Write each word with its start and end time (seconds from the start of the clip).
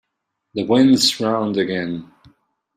The 0.55 0.63
wind's 0.63 1.19
round 1.19 1.57
again. 1.57 2.11